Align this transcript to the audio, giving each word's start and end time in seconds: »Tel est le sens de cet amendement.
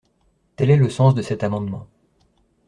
»Tel 0.55 0.71
est 0.71 0.77
le 0.77 0.89
sens 0.89 1.13
de 1.13 1.21
cet 1.21 1.43
amendement. 1.43 1.85